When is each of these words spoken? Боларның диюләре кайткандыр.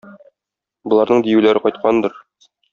Боларның 0.93 1.23
диюләре 1.29 1.63
кайткандыр. 1.69 2.19